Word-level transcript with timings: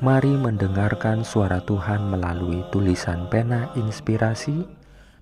Mari 0.00 0.32
mendengarkan 0.32 1.20
suara 1.28 1.60
Tuhan 1.60 2.08
melalui 2.08 2.64
tulisan 2.72 3.28
pena 3.28 3.68
inspirasi 3.76 4.64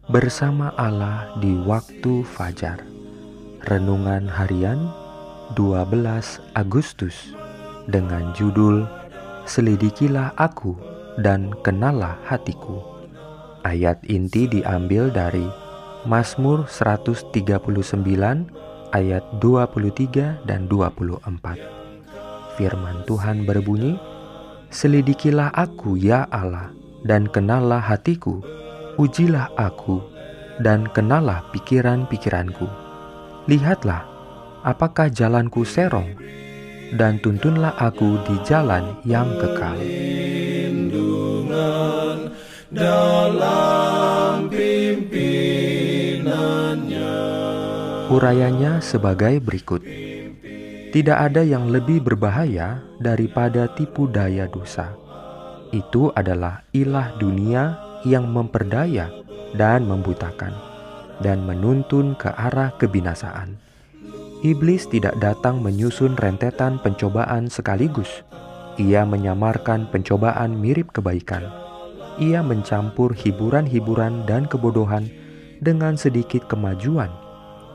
bersama 0.06 0.70
Allah 0.78 1.34
di 1.42 1.50
waktu 1.66 2.22
fajar. 2.22 2.86
Renungan 3.66 4.30
harian 4.30 4.78
12 5.58 5.98
Agustus 6.54 7.34
dengan 7.90 8.30
judul 8.38 8.86
Selidikilah 9.50 10.38
aku 10.38 10.78
dan 11.26 11.50
kenalah 11.66 12.14
hatiku. 12.22 12.78
Ayat 13.66 13.98
inti 14.06 14.46
diambil 14.46 15.10
dari 15.10 15.50
Mazmur 16.06 16.70
139 16.70 17.34
ayat 18.94 19.24
23 19.42 20.46
dan 20.46 20.70
24. 20.70 21.18
Firman 22.54 23.02
Tuhan 23.06 23.42
berbunyi, 23.42 23.98
Selidikilah 24.68 25.48
aku 25.56 25.96
ya 25.96 26.28
Allah 26.28 26.68
dan 27.00 27.24
kenalah 27.24 27.80
hatiku, 27.80 28.44
ujilah 29.00 29.48
aku 29.56 30.04
dan 30.60 30.84
kenalah 30.92 31.40
pikiran-pikiranku. 31.56 32.68
Lihatlah, 33.48 34.04
apakah 34.60 35.08
jalanku 35.08 35.64
serong, 35.64 36.12
dan 37.00 37.16
tuntunlah 37.24 37.72
aku 37.80 38.20
di 38.28 38.36
jalan 38.44 38.92
yang 39.08 39.32
kekal. 39.40 39.80
Urayanya 48.08 48.84
sebagai 48.84 49.40
berikut. 49.40 49.80
Tidak 50.88 51.18
ada 51.20 51.44
yang 51.44 51.68
lebih 51.68 52.00
berbahaya 52.00 52.80
daripada 52.96 53.68
tipu 53.76 54.08
daya 54.08 54.48
dosa. 54.48 54.96
Itu 55.68 56.08
adalah 56.16 56.64
ilah 56.72 57.12
dunia 57.20 57.76
yang 58.08 58.24
memperdaya 58.32 59.12
dan 59.52 59.84
membutakan, 59.84 60.56
dan 61.20 61.44
menuntun 61.44 62.16
ke 62.16 62.32
arah 62.32 62.72
kebinasaan. 62.80 63.60
Iblis 64.40 64.88
tidak 64.88 65.20
datang 65.20 65.60
menyusun 65.60 66.16
rentetan 66.16 66.80
pencobaan 66.80 67.52
sekaligus. 67.52 68.24
Ia 68.80 69.04
menyamarkan 69.04 69.92
pencobaan 69.92 70.56
mirip 70.56 70.96
kebaikan. 70.96 71.44
Ia 72.16 72.40
mencampur 72.40 73.12
hiburan-hiburan 73.12 74.24
dan 74.24 74.48
kebodohan 74.48 75.04
dengan 75.60 76.00
sedikit 76.00 76.48
kemajuan 76.48 77.10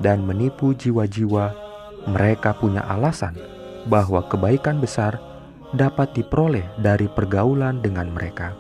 dan 0.02 0.24
menipu 0.24 0.74
jiwa-jiwa 0.74 1.63
mereka 2.10 2.56
punya 2.58 2.84
alasan 2.88 3.36
bahwa 3.88 4.24
kebaikan 4.28 4.80
besar 4.80 5.20
dapat 5.74 6.14
diperoleh 6.14 6.64
dari 6.80 7.10
pergaulan 7.10 7.82
dengan 7.82 8.14
mereka. 8.14 8.54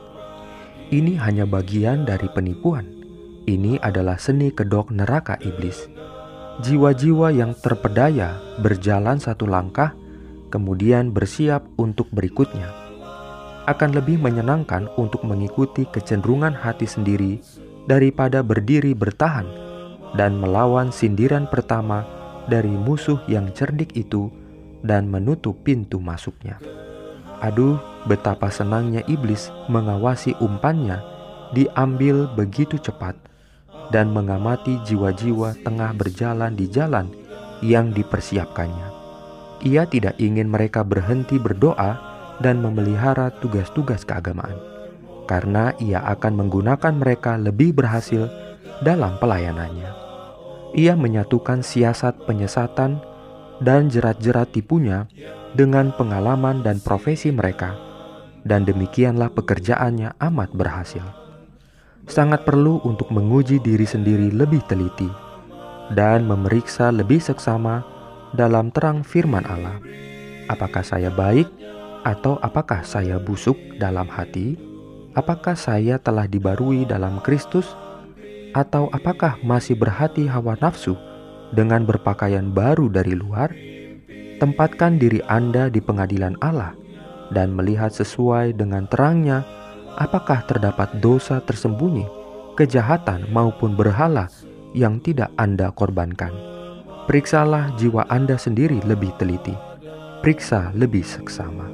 Ini 0.89 1.17
hanya 1.21 1.45
bagian 1.47 2.05
dari 2.05 2.27
penipuan. 2.29 2.85
Ini 3.43 3.79
adalah 3.81 4.17
seni 4.17 4.49
kedok 4.53 4.93
neraka 4.93 5.37
iblis. 5.41 5.89
Jiwa-jiwa 6.61 7.33
yang 7.33 7.57
terpedaya 7.57 8.37
berjalan 8.61 9.17
satu 9.17 9.49
langkah, 9.49 9.97
kemudian 10.53 11.09
bersiap 11.09 11.65
untuk 11.81 12.07
berikutnya. 12.13 12.69
Akan 13.65 13.95
lebih 13.95 14.19
menyenangkan 14.19 14.91
untuk 14.99 15.23
mengikuti 15.25 15.87
kecenderungan 15.87 16.53
hati 16.53 16.85
sendiri 16.85 17.39
daripada 17.89 18.43
berdiri 18.45 18.93
bertahan 18.93 19.47
dan 20.13 20.37
melawan 20.37 20.93
sindiran 20.93 21.49
pertama 21.49 22.05
dari 22.47 22.71
musuh 22.71 23.19
yang 23.31 23.51
cerdik 23.55 23.95
itu 23.95 24.27
dan 24.83 25.07
menutup 25.07 25.55
pintu 25.63 25.99
masuknya. 25.99 26.59
Aduh, 27.39 27.79
betapa 28.07 28.51
senangnya 28.51 29.03
iblis 29.07 29.51
mengawasi 29.67 30.35
umpannya 30.39 30.99
diambil 31.55 32.27
begitu 32.35 32.79
cepat 32.79 33.15
dan 33.91 34.11
mengamati 34.11 34.79
jiwa-jiwa 34.87 35.59
tengah 35.63 35.91
berjalan 35.95 36.55
di 36.55 36.67
jalan 36.71 37.11
yang 37.63 37.91
dipersiapkannya. 37.91 38.91
Ia 39.63 39.87
tidak 39.87 40.19
ingin 40.19 40.51
mereka 40.51 40.83
berhenti 40.83 41.39
berdoa 41.39 41.99
dan 42.43 42.59
memelihara 42.59 43.31
tugas-tugas 43.39 44.03
keagamaan, 44.03 44.59
karena 45.27 45.71
ia 45.79 46.03
akan 46.03 46.43
menggunakan 46.43 46.93
mereka 46.95 47.39
lebih 47.39 47.71
berhasil 47.71 48.27
dalam 48.83 49.15
pelayanannya 49.19 50.03
ia 50.73 50.97
menyatukan 50.97 51.61
siasat 51.61 52.25
penyesatan 52.25 53.01
dan 53.61 53.87
jerat-jerat 53.87 54.51
tipunya 54.51 55.05
dengan 55.53 55.93
pengalaman 55.93 56.65
dan 56.65 56.81
profesi 56.81 57.29
mereka, 57.29 57.77
dan 58.41 58.65
demikianlah 58.65 59.29
pekerjaannya 59.31 60.17
amat 60.17 60.49
berhasil. 60.51 61.05
Sangat 62.03 62.43
perlu 62.43 62.83
untuk 62.83 63.13
menguji 63.15 63.63
diri 63.63 63.87
sendiri 63.87 64.27
lebih 64.33 64.59
teliti 64.67 65.07
dan 65.95 66.27
memeriksa 66.27 66.91
lebih 66.91 67.23
seksama 67.23 67.85
dalam 68.35 68.73
terang 68.73 69.05
firman 69.05 69.45
Allah. 69.47 69.79
Apakah 70.51 70.83
saya 70.83 71.07
baik 71.13 71.47
atau 72.03 72.35
apakah 72.43 72.83
saya 72.83 73.21
busuk 73.21 73.55
dalam 73.79 74.09
hati? 74.11 74.59
Apakah 75.13 75.55
saya 75.55 76.01
telah 76.01 76.27
dibarui 76.27 76.83
dalam 76.83 77.21
Kristus? 77.23 77.69
Atau 78.53 78.89
apakah 78.93 79.41
masih 79.41 79.73
berhati 79.73 80.29
hawa 80.29 80.53
nafsu 80.61 80.93
dengan 81.53 81.85
berpakaian 81.89 82.53
baru 82.53 82.85
dari 82.89 83.17
luar? 83.17 83.49
Tempatkan 84.37 85.01
diri 85.01 85.25
Anda 85.25 85.73
di 85.73 85.81
pengadilan 85.81 86.37
Allah 86.37 86.77
dan 87.33 87.57
melihat 87.57 87.89
sesuai 87.89 88.53
dengan 88.53 88.85
terangnya 88.85 89.41
apakah 89.97 90.45
terdapat 90.45 91.01
dosa 91.01 91.41
tersembunyi, 91.41 92.05
kejahatan 92.53 93.29
maupun 93.33 93.73
berhala 93.73 94.29
yang 94.77 95.01
tidak 95.01 95.33
Anda 95.37 95.73
korbankan. 95.73 96.33
Periksalah 97.09 97.73
jiwa 97.75 98.05
Anda 98.09 98.37
sendiri 98.37 98.81
lebih 98.85 99.11
teliti. 99.17 99.53
Periksa 100.23 100.71
lebih 100.71 101.03
seksama. 101.03 101.67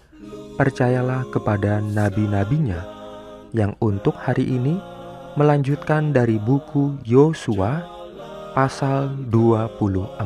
Percayalah 0.61 1.25
kepada 1.33 1.81
nabi-nabinya 1.81 2.85
yang 3.49 3.73
untuk 3.81 4.13
hari 4.13 4.45
ini 4.45 4.77
melanjutkan 5.33 6.13
dari 6.13 6.37
buku 6.37 7.01
Yosua 7.01 7.81
pasal 8.53 9.09
24. 9.33 10.21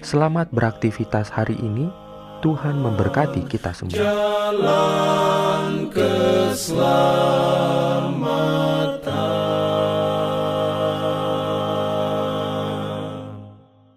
Selamat 0.00 0.48
beraktivitas 0.48 1.28
hari 1.28 1.60
ini. 1.60 1.92
Tuhan 2.40 2.80
memberkati 2.80 3.44
kita 3.44 3.76
semua. 3.76 4.00
Jalan 4.00 5.92